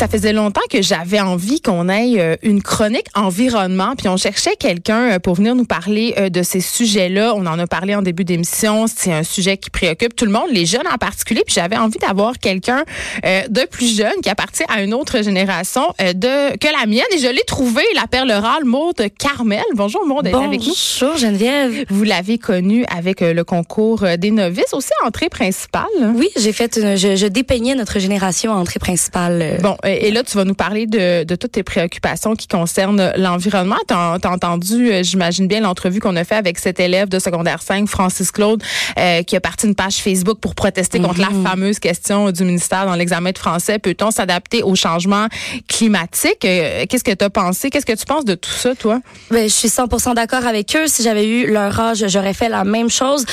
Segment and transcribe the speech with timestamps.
[0.00, 4.56] Ça faisait longtemps que j'avais envie qu'on ait euh, une chronique environnement, puis on cherchait
[4.58, 7.34] quelqu'un euh, pour venir nous parler euh, de ces sujets-là.
[7.36, 8.86] On en a parlé en début d'émission.
[8.86, 11.42] C'est un sujet qui préoccupe tout le monde, les jeunes en particulier.
[11.44, 12.82] Puis j'avais envie d'avoir quelqu'un
[13.22, 17.04] de plus jeune qui appartient à une autre génération de que la mienne.
[17.14, 19.62] Et je l'ai trouvé, la perle rare, Maude Carmel.
[19.74, 20.72] Bonjour Maude, Bonjour, avec nous?
[21.00, 21.84] Bonjour Geneviève.
[21.90, 25.84] Vous l'avez connue avec le concours des novices, aussi entrée principale.
[26.14, 29.58] Oui, j'ai fait, une, je, je, dépeignais notre génération à entrée principale.
[29.62, 33.76] Bon, et là, tu vas nous parler de, de toutes tes préoccupations qui concernent l'environnement.
[33.88, 37.62] Tu as, entendu, euh, j'imagine bien, l'entrevue qu'on a fait avec cet élève de secondaire
[37.62, 38.62] 5, Francis Claude,
[38.98, 41.44] euh, qui a parti une page Facebook pour protester contre la mhm.
[41.44, 43.78] fameuse question du ministère dans l'examen de français.
[43.78, 45.26] Peut-on s'adapter au changement
[45.68, 46.44] climatique?
[46.44, 47.70] Euh, qu'est-ce que tu as pensé?
[47.70, 49.00] Qu'est-ce que tu penses de tout ça, toi?
[49.30, 50.86] Ben, je suis 100% d'accord avec eux.
[50.86, 53.24] Si j'avais eu leur âge, j'aurais fait la même chose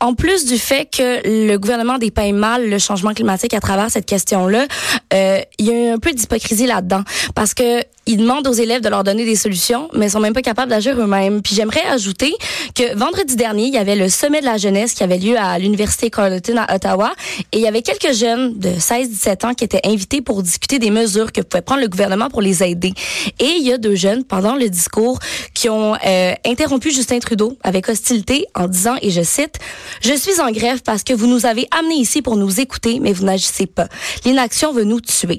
[0.00, 4.06] en plus du fait que le gouvernement dépeint mal le changement climatique à travers cette
[4.06, 4.66] question-là,
[5.12, 7.02] euh, il y a un peu d'hypocrisie là-dedans.
[7.34, 10.32] Parce que ils demandent aux élèves de leur donner des solutions, mais ils sont même
[10.32, 11.42] pas capables d'agir eux-mêmes.
[11.42, 12.34] Puis j'aimerais ajouter
[12.74, 15.58] que vendredi dernier, il y avait le sommet de la jeunesse qui avait lieu à
[15.58, 17.12] l'université Carleton à Ottawa,
[17.52, 20.90] et il y avait quelques jeunes de 16-17 ans qui étaient invités pour discuter des
[20.90, 22.92] mesures que pouvait prendre le gouvernement pour les aider.
[23.40, 25.18] Et il y a deux jeunes pendant le discours
[25.54, 29.58] qui ont euh, interrompu Justin Trudeau avec hostilité en disant, et je cite,
[30.00, 33.12] je suis en grève parce que vous nous avez amenés ici pour nous écouter, mais
[33.12, 33.88] vous n'agissez pas.
[34.24, 35.38] L'inaction veut nous tuer.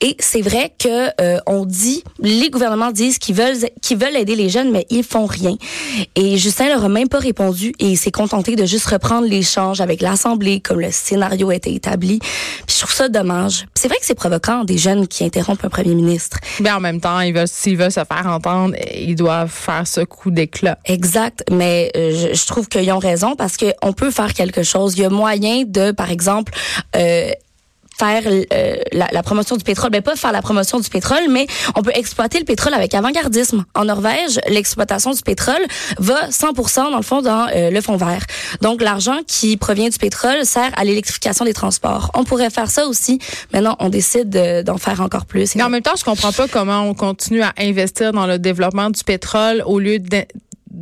[0.00, 4.36] Et c'est vrai que euh, on dit les gouvernements disent qu'ils veulent qu'ils veulent aider
[4.36, 5.56] les jeunes, mais ils font rien.
[6.14, 9.80] Et Justin leur a même pas répondu et il s'est contenté de juste reprendre l'échange
[9.80, 12.18] avec l'Assemblée comme le scénario était établi.
[12.18, 13.66] Puis je trouve ça dommage.
[13.74, 16.38] C'est vrai que c'est provoquant des jeunes qui interrompent un premier ministre.
[16.60, 20.00] Mais en même temps, ils veulent s'ils veulent se faire entendre, ils doivent faire ce
[20.00, 20.78] coup d'éclat.
[20.84, 24.94] Exact, mais euh, je, trouve qu'ils ont raison parce qu'on peut faire quelque chose.
[24.96, 26.52] Il y a moyen de, par exemple,
[26.96, 27.30] euh,
[27.98, 29.90] faire euh, la, la, promotion du pétrole.
[29.90, 33.64] Ben pas faire la promotion du pétrole, mais on peut exploiter le pétrole avec avant-gardisme.
[33.74, 35.60] En Norvège, l'exploitation du pétrole
[35.98, 38.24] va 100% dans le fond dans euh, le fond vert.
[38.62, 42.10] Donc l'argent qui provient du pétrole sert à l'électrification des transports.
[42.14, 43.18] On pourrait faire ça aussi.
[43.52, 44.30] Maintenant, on décide
[44.64, 45.54] d'en faire encore plus.
[45.56, 48.90] Mais en même temps, je comprends pas comment on continue à investir dans le développement
[48.90, 50.08] du pétrole au lieu de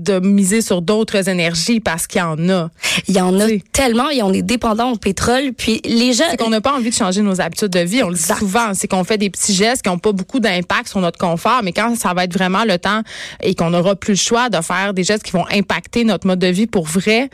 [0.06, 2.70] de miser sur d'autres énergies parce qu'il y en a.
[3.08, 5.52] Il y en a tellement et on est dépendant au pétrole.
[5.56, 6.24] Puis les gens.
[6.30, 8.02] C'est qu'on n'a pas envie de changer nos habitudes de vie.
[8.02, 8.72] On le dit souvent.
[8.74, 11.60] C'est qu'on fait des petits gestes qui n'ont pas beaucoup d'impact sur notre confort.
[11.62, 13.02] Mais quand ça va être vraiment le temps
[13.42, 16.38] et qu'on n'aura plus le choix de faire des gestes qui vont impacter notre mode
[16.38, 17.30] de vie pour vrai,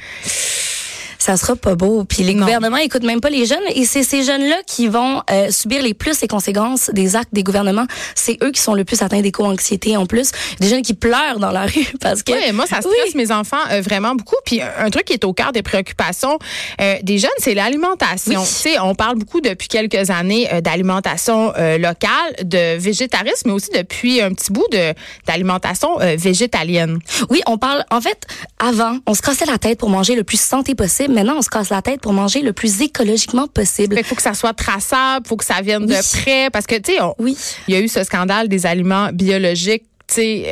[1.22, 2.04] ça sera pas beau.
[2.04, 5.50] Puis les gouvernements écoutent même pas les jeunes et c'est ces jeunes-là qui vont euh,
[5.50, 7.86] subir les plus les conséquences des actes des gouvernements.
[8.16, 10.32] C'est eux qui sont le plus atteints d'éco-anxiété en plus.
[10.58, 12.32] Des jeunes qui pleurent dans la rue parce que.
[12.32, 14.34] Oui, moi ça stresse mes enfants euh, vraiment beaucoup.
[14.44, 16.38] Puis un truc qui est au cœur des préoccupations
[16.80, 18.42] euh, des jeunes, c'est l'alimentation.
[18.42, 24.20] Tu sais, on parle beaucoup depuis quelques années d'alimentation locale, de végétarisme, mais aussi depuis
[24.20, 24.92] un petit bout de
[25.26, 26.98] d'alimentation végétalienne.
[27.30, 27.84] Oui, on parle.
[27.90, 28.26] En fait,
[28.58, 31.50] avant, on se cassait la tête pour manger le plus santé possible maintenant, on se
[31.50, 33.96] casse la tête pour manger le plus écologiquement possible.
[33.98, 36.76] Il faut que ça soit traçable, il faut que ça vienne de près, parce que,
[36.76, 37.36] tu sais, oui.
[37.68, 39.84] il y a eu ce scandale des aliments biologiques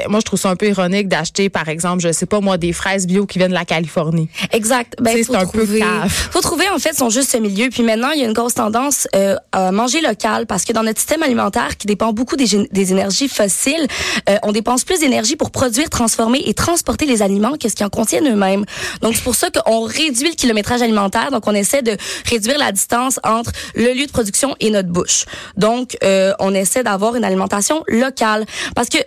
[0.09, 2.73] moi, je trouve ça un peu ironique d'acheter, par exemple, je sais pas moi, des
[2.73, 4.29] fraises bio qui viennent de la Californie.
[4.53, 4.95] Exact.
[5.01, 6.09] Ben, c'est un peu cave.
[6.09, 7.69] Faut trouver en fait son juste milieu.
[7.71, 10.83] Puis maintenant, il y a une grosse tendance euh, à manger local parce que dans
[10.83, 13.87] notre système alimentaire qui dépend beaucoup des, des énergies fossiles,
[14.29, 17.85] euh, on dépense plus d'énergie pour produire, transformer et transporter les aliments que ce qui
[17.85, 18.65] en contiennent eux-mêmes.
[19.03, 21.31] Donc c'est pour ça qu'on réduit le kilométrage alimentaire.
[21.31, 21.97] Donc on essaie de
[22.29, 25.25] réduire la distance entre le lieu de production et notre bouche.
[25.57, 28.99] Donc euh, on essaie d'avoir une alimentation locale parce que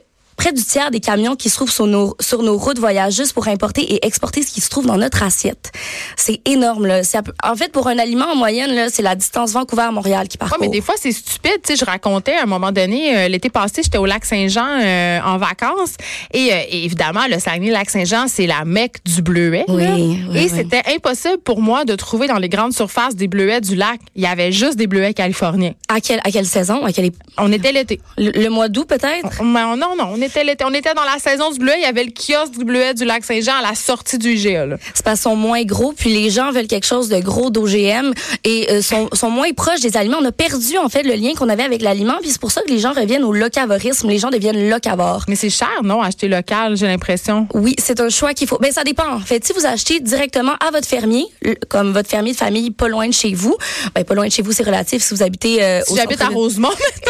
[0.43, 3.31] près du tiers des camions qui se trouvent sur nos, sur nos routes voyagent juste
[3.31, 5.71] pour importer et exporter ce qui se trouve dans notre assiette.
[6.17, 6.85] C'est énorme.
[6.85, 6.99] Là.
[7.43, 10.59] En fait, pour un aliment en moyenne, là, c'est la distance Vancouver-Montréal qui parcourt.
[10.59, 11.61] Ouais, mais des fois, c'est stupide.
[11.63, 14.67] Tu sais, je racontais à un moment donné, euh, l'été passé, j'étais au lac Saint-Jean
[14.67, 15.93] euh, en vacances.
[16.33, 19.63] Et, euh, évidemment, le Saguenay-Lac-Saint-Jean, c'est la mecque du bleuet.
[19.69, 23.75] Oui, et c'était impossible pour moi de trouver dans les grandes surfaces des bleuets du
[23.77, 24.01] lac.
[24.17, 25.71] Il y avait juste des bleuets californiens.
[25.87, 26.83] À, quelle à quelle saison?
[26.83, 27.11] À quelle...
[27.37, 28.01] On était l'été.
[28.17, 29.41] Le, mois d'août, peut-être?
[29.41, 30.65] Non, non, on était c'était l'été.
[30.65, 31.75] On était dans la saison du bleuet.
[31.77, 34.65] Il y avait le kiosque du bleuet du lac Saint-Jean à la sortie du IGA.
[34.93, 38.13] C'est parce qu'ils sont moins gros, puis les gens veulent quelque chose de gros d'OGM
[38.43, 40.17] et euh, sont, sont moins proches des aliments.
[40.19, 42.61] On a perdu en fait le lien qu'on avait avec l'aliment, puis c'est pour ça
[42.61, 44.09] que les gens reviennent au locavorisme.
[44.09, 45.25] Les gens deviennent locavores.
[45.27, 47.47] Mais c'est cher, non, acheter local, j'ai l'impression?
[47.53, 48.57] Oui, c'est un choix qu'il faut.
[48.57, 49.07] Ben ça dépend.
[49.13, 51.25] En fait, si vous achetez directement à votre fermier,
[51.69, 53.55] comme votre fermier de famille, pas loin de chez vous,
[53.93, 55.03] ben pas loin de chez vous, c'est relatif.
[55.03, 56.27] Si vous habitez euh, Si au j'habite à.
[56.27, 56.69] Rosemont.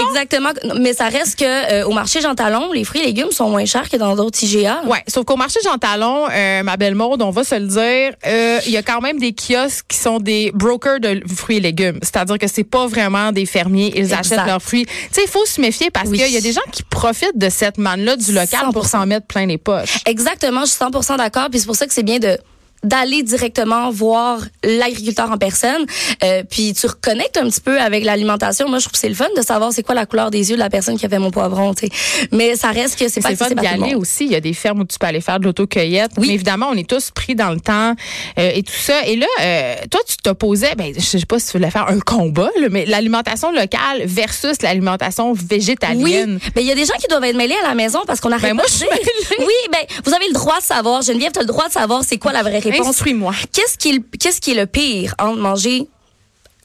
[0.10, 0.50] Exactement.
[0.80, 3.66] Mais ça reste que euh, au marché Jean Talon, les fruits et légumes sont moins
[3.66, 4.82] chers que dans d'autres IGA.
[4.86, 8.14] Ouais, sauf qu'au marché Jean Talon, euh, ma belle Maude, on va se le dire,
[8.26, 11.60] euh, il y a quand même des kiosques qui sont des brokers de fruits et
[11.60, 12.00] légumes.
[12.02, 14.20] C'est-à-dire que c'est pas vraiment des fermiers, ils Exact.
[14.20, 14.86] achètent leurs fruits.
[14.86, 16.18] Tu sais, il faut se méfier parce Oui.
[16.18, 18.88] qu'il y a des gens qui profitent de cette manne-là du local pour 100%.
[18.90, 20.00] s'en mettre plein les poches.
[20.06, 21.48] Exactement, je suis 100% d'accord.
[21.52, 22.38] Puis c'est pour ça que c'est bien de
[22.84, 25.86] d'aller directement voir l'agriculteur en personne.
[26.24, 28.68] Euh, puis tu reconnectes un petit peu avec l'alimentation.
[28.68, 30.56] Moi, je trouve que c'est le fun de savoir c'est quoi la couleur des yeux
[30.56, 31.74] de la personne qui a fait mon poivron.
[31.74, 32.28] tu sais.
[32.32, 34.26] Mais ça reste que c'est pas fun d'y aller aussi.
[34.26, 36.12] Il y a des fermes où tu peux aller faire de l'autocueillette.
[36.18, 36.28] Oui.
[36.28, 37.94] Mais évidemment, on est tous pris dans le temps
[38.40, 39.06] euh, et tout ça.
[39.06, 42.00] Et là, euh, toi, tu t'opposais, ben, je sais pas si tu voulais faire un
[42.00, 46.40] combat, là, mais l'alimentation locale versus l'alimentation Oui, végétalienne.
[46.56, 48.32] mais il y a des gens qui doivent être mêlés à la maison parce qu'on
[48.32, 49.36] arrête Ben, moi, pas de je suis.
[49.40, 51.02] Oui, ben vous avez le droit de savoir.
[51.02, 52.73] Geneviève, tu as le droit de savoir c'est quoi la vraie réponse.
[52.82, 53.34] Instruis-moi.
[53.52, 55.88] Qu'est-ce qui, est le- qu'est-ce qui est le pire entre manger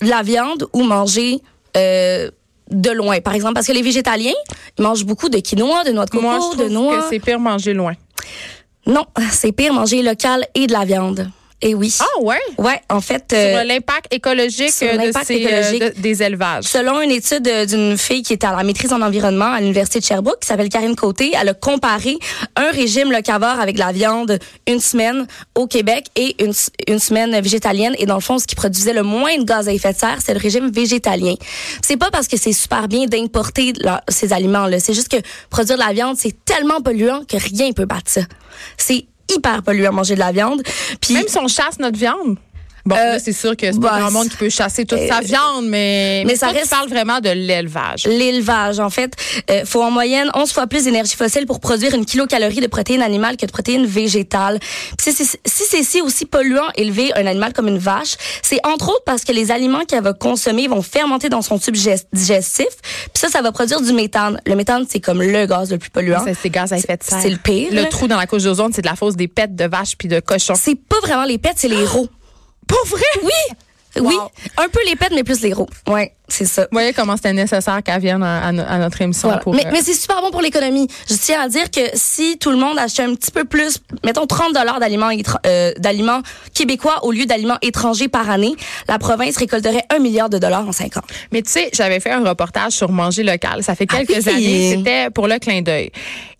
[0.00, 1.40] de la viande ou manger
[1.76, 2.30] euh,
[2.70, 3.20] de loin?
[3.20, 4.32] Par exemple, parce que les végétaliens,
[4.78, 6.98] ils mangent beaucoup de quinoa, de noix de coco, Moi, je de noix.
[7.02, 7.94] que c'est pire manger loin.
[8.86, 11.30] Non, c'est pire manger local et de la viande.
[11.60, 11.92] Et oui.
[11.98, 12.38] Ah ouais?
[12.56, 15.82] Ouais, en fait, Sur euh, l'impact écologique sur euh, de l'impact ces, écologique.
[15.96, 16.62] de- des élevages.
[16.64, 19.98] Selon une étude euh, d'une fille qui est à la maîtrise en environnement à l'Université
[19.98, 22.16] de Sherbrooke, qui s'appelle Karine Côté, elle a comparé
[22.54, 24.38] un régime locavore avec la viande
[24.68, 25.26] une semaine
[25.56, 26.52] au Québec et une,
[26.86, 27.96] une semaine végétalienne.
[27.98, 30.18] Et dans le fond, ce qui produisait le moins de gaz à effet de serre,
[30.24, 31.34] c'est le régime végétalien.
[31.82, 33.72] C'est pas parce que c'est super bien d'importer
[34.08, 34.78] ces aliments-là.
[34.78, 35.16] C'est juste que
[35.50, 38.20] produire de la viande, c'est tellement polluant que rien peut battre ça.
[38.76, 40.62] C'est hyper polluant manger de la viande.
[41.00, 42.36] Puis Même si on chasse notre viande.
[42.88, 44.98] Bon, Euh, là, c'est sûr que c'est bah, pas grand monde qui peut chasser toute
[45.08, 48.04] sa euh, viande, mais, mais mais ça reste- tu parles vraiment de l'élevage.
[48.06, 49.12] L'élevage, en fait,
[49.50, 53.02] euh, faut en moyenne 11 fois plus d'énergie fossile pour produire une kilocalorie de protéines
[53.02, 54.58] animales que de protéines végétales.
[54.96, 58.58] Puis Si c'est si c'est si aussi polluant élever un animal comme une vache, c'est
[58.66, 62.06] entre autres parce que les aliments qu'elle va consommer vont fermenter dans son tube gest-
[62.12, 62.66] digestif.
[63.12, 64.40] Puis ça, ça va produire du méthane.
[64.46, 66.24] Le méthane, c'est comme le gaz le plus polluant.
[66.24, 67.18] Ça, C'est gaz à effet de serre.
[67.20, 67.68] C'est le pire.
[67.72, 70.08] Le trou dans la couche d'ozone, c'est de la fausse des pets de vaches puis
[70.08, 70.54] de cochons.
[70.56, 72.08] C'est pas vraiment les pets, c'est les rots.
[72.68, 73.02] Pas vrai?
[73.22, 73.56] Oui,
[74.00, 74.08] Wow.
[74.08, 74.16] oui,
[74.56, 75.68] un peu les pets, mais plus les rots.
[75.88, 76.62] Ouais, c'est ça.
[76.62, 79.42] Vous voyez comment c'était nécessaire qu'elle vienne à, à no- à notre émission Voilà.
[79.42, 79.54] pour.
[79.54, 80.88] mais euh, mais c'est super bon pour l'économie.
[81.08, 84.26] Je tiens à dire que si tout le monde achetait un petit peu plus, mettons
[84.26, 85.10] 30 dollars d'aliments
[85.46, 86.20] euh, d'aliments
[86.54, 88.54] québécois au lieu d'aliments étrangers par année,
[88.88, 91.02] la province récolterait un milliard de dollars en cinq ans.
[91.32, 93.62] Mais tu sais, j'avais fait un reportage sur manger local.
[93.62, 94.32] Ça fait Ah quelques oui?
[94.34, 94.74] années.
[94.76, 95.90] C'était pour le clin d'œil.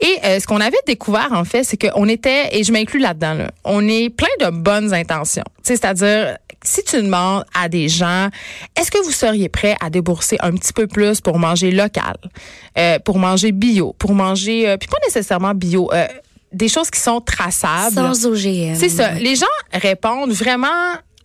[0.00, 3.34] Et euh, ce qu'on avait découvert, en fait, c'est qu'on était, et je m'inclus là-dedans,
[3.34, 5.42] là, on est plein de bonnes intentions.
[5.64, 8.28] Tu sais, c'est-à-dire, si tu demandes à des gens,
[8.76, 12.16] est-ce que vous seriez prêt à débourser un petit peu plus pour manger local,
[12.76, 16.06] euh, pour manger bio, pour manger, euh, puis pas nécessairement bio, euh,
[16.52, 17.94] des choses qui sont traçables?
[17.94, 18.74] Sans OGM.
[18.74, 19.12] C'est ça.
[19.12, 20.68] Les gens répondent vraiment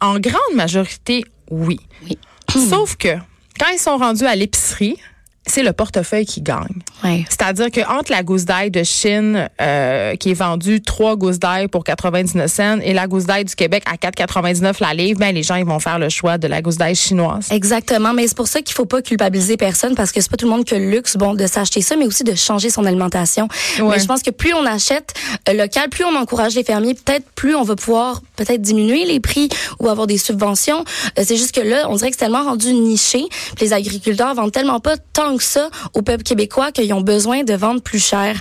[0.02, 1.80] en grande majorité oui.
[2.04, 2.18] Oui.
[2.50, 3.16] Sauf que
[3.60, 4.98] quand ils sont rendus à l'épicerie,
[5.46, 6.82] c'est le portefeuille qui gagne.
[7.04, 7.26] Ouais.
[7.30, 11.68] C'est-à-dire que entre la gousse d'ail de Chine euh, qui est vendue trois gousses d'ail
[11.68, 15.44] pour 99 cents et la gousse d'ail du Québec à 4,99 la livre, ben les
[15.44, 17.48] gens ils vont faire le choix de la gousse d'ail chinoise.
[17.52, 20.46] Exactement, mais c'est pour ça qu'il faut pas culpabiliser personne parce que c'est pas tout
[20.46, 22.86] le monde qui a le luxe bon de s'acheter ça, mais aussi de changer son
[22.86, 23.48] alimentation.
[23.80, 23.86] Ouais.
[23.90, 25.14] Mais je pense que plus on achète
[25.50, 29.20] euh, local, plus on encourage les fermiers, peut-être plus on va pouvoir peut-être diminuer les
[29.20, 29.50] prix
[29.80, 30.86] ou avoir des subventions.
[31.20, 33.26] Euh, c'est juste que là, on dirait que c'est tellement rendu niché,
[33.60, 37.54] les agriculteurs vendent tellement pas tant que ça au peuple québécois qu'ils ont besoin de
[37.54, 38.40] vendre plus cher.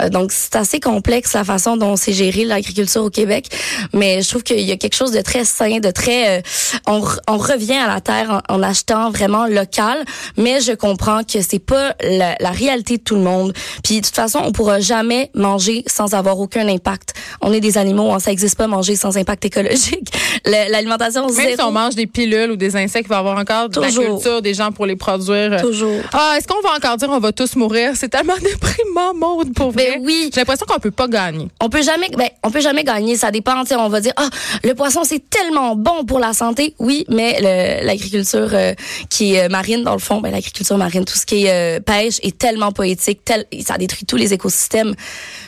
[0.00, 3.48] Euh, donc c'est assez complexe la façon dont c'est géré l'agriculture au Québec,
[3.92, 6.42] mais je trouve qu'il y a quelque chose de très sain, de très euh,
[6.86, 10.04] on, on revient à la terre en, achetant vraiment local,
[10.36, 13.52] mais je comprends que c'est pas la, la réalité de tout le monde.
[13.82, 17.14] Puis de toute façon, on pourra jamais manger sans avoir aucun impact.
[17.40, 20.10] On est des animaux, hein, ça existe pas manger sans impact écologique.
[20.46, 21.54] L'alimentation Même zéro.
[21.56, 23.88] si on mange des pilules ou des insectes, il va y avoir encore de la
[23.90, 25.60] culture des gens pour les produire.
[25.62, 26.00] Toujours.
[26.12, 27.92] Ah, est-ce qu'on va encore dire on va tous mourir?
[27.94, 29.94] C'est tellement déprimant, Maude, pour vrai.
[29.96, 30.30] Ben oui.
[30.34, 31.48] J'ai l'impression qu'on peut pas gagner.
[31.60, 33.16] On peut jamais, ben, on peut jamais gagner.
[33.16, 33.62] Ça dépend.
[33.78, 34.28] On va dire, ah,
[34.62, 36.74] le poisson c'est tellement bon pour la santé.
[36.78, 37.40] Oui, mais
[37.82, 38.74] l'agriculture euh,
[39.08, 41.80] qui est euh, marine, dans le fond, ben, l'agriculture marine, tout ce qui est euh,
[41.80, 44.94] pêche est tellement poétique, tel, ça détruit tous les écosystèmes.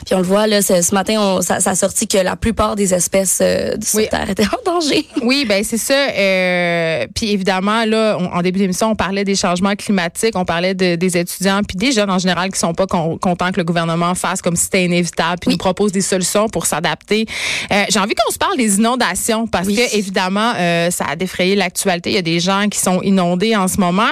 [0.05, 2.35] Puis on le voit là, ce, ce matin, on, ça, ça a sorti que la
[2.35, 4.03] plupart des espèces euh, du Oui.
[4.03, 4.86] sur Terre étaient en danger.
[5.21, 5.93] Oui, ben c'est ça.
[5.93, 10.73] Euh, puis évidemment, là, on- en début d'émission, on parlait des changements climatiques, on parlait
[10.73, 13.63] de- des étudiants puis des jeunes en général qui sont pas con- contents que le
[13.63, 17.25] gouvernement fasse comme si c'était inévitable puis nous propose des solutions pour s'adapter.
[17.71, 19.75] Euh, J'ai envie qu'on se parle des inondations parce Oui.
[19.75, 22.09] que évidemment euh, ça a défrayé l'actualité.
[22.11, 24.09] Il y a des gens qui sont inondés en ce moment.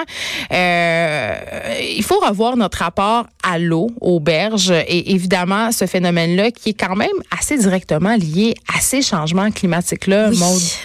[0.52, 1.34] Euh,
[1.96, 6.74] il faut revoir notre rapport à l'eau, aux berges et évidemment ce phénomène-là qui est
[6.80, 10.30] quand même assez directement lié à ces changements climatiques-là.
[10.30, 10.36] Oui.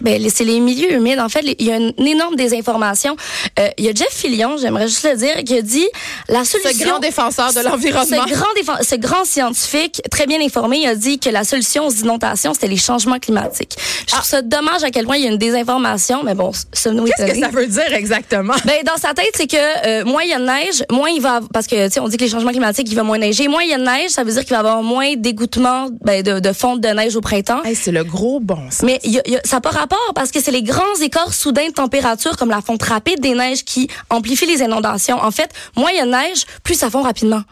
[0.01, 1.19] Ben, c'est les milieux humides.
[1.19, 3.15] En fait, il y a une, énorme désinformation.
[3.59, 5.87] Euh, il y a Jeff Fillion, j'aimerais juste le dire, qui a dit
[6.29, 6.71] la solution.
[6.71, 8.23] Ce grand défenseur de l'environnement.
[8.27, 11.91] Ce grand, ce grand scientifique, très bien informé, il a dit que la solution aux
[11.91, 13.75] inondations, c'était les changements climatiques.
[14.07, 16.91] Je trouve ça dommage à quel point il y a une désinformation, mais bon, ça
[16.91, 17.23] nous Ah.
[17.25, 18.53] Qu'est-ce que ça veut dire exactement?
[18.65, 21.21] ben, dans sa tête, c'est que euh, moins il y a de neige, moins il
[21.21, 23.47] va parce que tu sais on dit que les changements climatiques il va moins neiger,
[23.47, 25.87] moins il y a de neige, ça veut dire qu'il va y avoir moins d'égouttement
[26.01, 27.63] ben, de, de fonte de neige au printemps.
[27.63, 28.83] Hey, c'est le gros bon sens.
[28.83, 31.73] Mais y a- y a- ça rapport parce que c'est les grands écarts soudains de
[31.73, 35.21] température comme la fonte rapide des neiges qui amplifient les inondations.
[35.21, 37.43] En fait, moins il y a de neige, plus ça fond rapidement.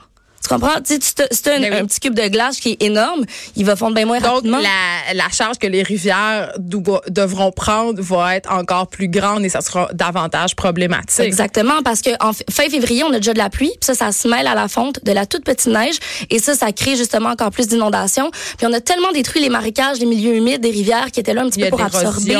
[0.41, 0.79] Tu comprends?
[0.85, 1.79] Tu sais, t'as un, Ben oui.
[1.79, 4.57] un petit cube de glace qui est énorme, il va fondre bien moins Donc, rapidement.
[4.59, 9.61] la, la charge que les rivières devront prendre va être encore plus grande et ça
[9.61, 11.19] sera davantage problématique.
[11.19, 14.11] Exactement, parce que en fin février, on a déjà de la pluie, puis ça, ça
[14.11, 15.95] se mêle à la fonte de la toute petite neige,
[16.29, 18.31] et ça, ça crée justement encore plus d'inondations.
[18.57, 21.41] Puis on a tellement détruit les marécages, les milieux humides, des rivières qui étaient là
[21.41, 22.37] un petit peu pour absorber,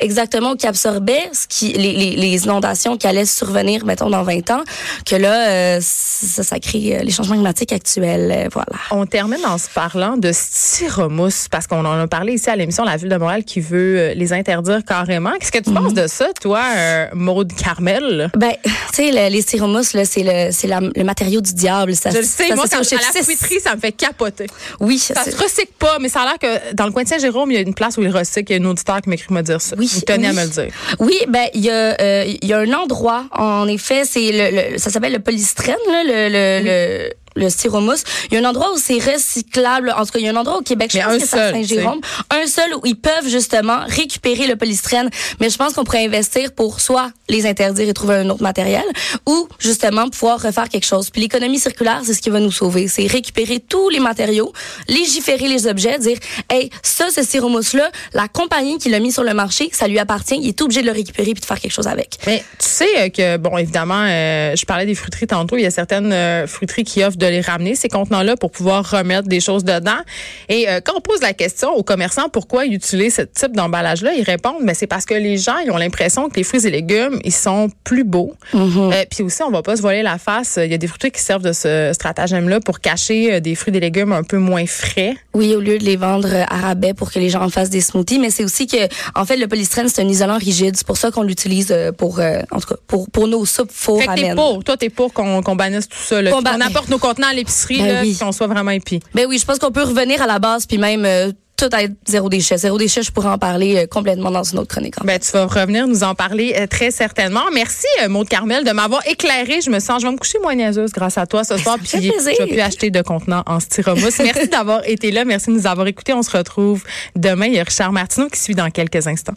[0.00, 4.50] exactement, qui absorbaient ce qui, les, les, les inondations qui allaient survenir, mettons, dans 20
[4.50, 4.62] ans,
[5.06, 8.68] que là, euh, ça, ça crée euh, les changements actuels, euh, voilà.
[8.90, 12.84] On termine en se parlant de styromousse parce qu'on en a parlé ici à l'émission
[12.84, 15.32] La Ville de Montréal qui veut euh, les interdire carrément.
[15.38, 15.76] Qu'est-ce que tu Mhm.
[15.76, 18.30] penses de ça, toi, euh, Maude Carmel?
[18.36, 21.94] Ben, tu sais, le- les styromousses, c'est le, le matériau du diable.
[21.94, 24.46] Ça, Je le sais, ça moi, quand au à la fruiterie, ça me fait capoter.
[24.80, 27.50] Oui, Ça se recycle pas, mais ça a l'air que dans le coin de Saint-Jérôme,
[27.50, 28.52] il y a une place où ils recyclent.
[28.52, 29.76] Il y a un auditeur qui m'écrit me dire ça.
[29.78, 30.68] Oui, Il tenait à me le dire.
[30.98, 34.72] Oui, ben il y a euh, il y a un endroit en effet, c'est le,
[34.72, 38.04] le- ça s'appelle le polystyrène là, le le, le le styromousse.
[38.30, 39.94] Il y a un endroit où c'est recyclable.
[39.96, 41.26] En tout cas, il y a un endroit au Québec, je Mais pense un que
[41.26, 42.00] c'est Saint-Jérôme.
[42.30, 45.10] Un seul où ils peuvent justement récupérer le polystyrène.
[45.40, 48.84] Mais je pense qu'on pourrait investir pour soit les interdire et trouver un autre matériel,
[49.26, 51.10] ou justement pouvoir refaire quelque chose.
[51.10, 52.88] Puis l'économie circulaire, c'est ce qui va nous sauver.
[52.88, 54.52] C'est récupérer tous les matériaux,
[54.88, 56.18] légiférer les objets, dire,
[56.50, 60.36] hey, ça, ce styromousse-là, la compagnie qui l'a mis sur le marché, ça lui appartient,
[60.36, 62.18] il est obligé de le récupérer puis de faire quelque chose avec.
[62.26, 65.56] Mais tu sais euh, que, bon, évidemment, euh, je parlais des fruiteries tantôt.
[65.56, 68.88] Il y a certaines euh, fruiteries qui offrent de les ramener, ces contenants-là, pour pouvoir
[68.90, 70.00] remettre des choses dedans.
[70.48, 74.12] Et euh, quand on pose la question aux commerçants pourquoi ils utilisent ce type d'emballage-là,
[74.14, 76.70] ils répondent, mais c'est parce que les gens, ils ont l'impression que les fruits et
[76.70, 78.34] légumes, ils sont plus beaux.
[78.54, 80.58] Euh, Puis aussi, on va pas se voiler la face.
[80.62, 83.70] Il y a des fruiteries qui servent de ce stratagème-là pour cacher euh, des fruits
[83.70, 85.14] et des légumes un peu moins frais.
[85.34, 87.80] Oui, au lieu de les vendre à rabais pour que les gens en fassent des
[87.80, 90.76] smoothies, mais c'est aussi que, en fait, le polystyrène, c'est un isolant rigide.
[90.76, 94.06] C'est pour ça qu'on l'utilise pour, en tout cas, pour, pour nos soupes faux Fait
[94.06, 94.64] que t'es pour.
[94.64, 96.22] Toi, t'es pour qu'on bannisse tout ça.
[96.22, 98.16] Qu'on apporte nos contenants à l'épicerie, Ben oui.
[98.18, 99.00] qu'on soit vraiment épis.
[99.14, 101.92] Ben oui, je pense qu'on peut revenir à la base puis même euh, tout être
[102.06, 102.56] zéro déchet.
[102.56, 105.00] Zéro déchet, je pourrais en parler euh, complètement dans une autre chronique.
[105.00, 107.42] en Ben, tu vas revenir nous en parler euh, très certainement.
[107.54, 109.60] Merci, euh, Maud Carmel, de m'avoir éclairé.
[109.60, 111.78] Je me sens, je vais me coucher moins niaiseuse grâce à toi ce soir.
[111.78, 114.18] me fait Puis, je vais plus acheter de contenants en styromousse.
[114.24, 115.24] Merci d'avoir été là.
[115.24, 116.12] Merci de nous avoir écoutés.
[116.12, 116.82] On se retrouve
[117.14, 117.46] demain.
[117.46, 119.34] Il y a Richard Martineau qui suit dans quelques instants.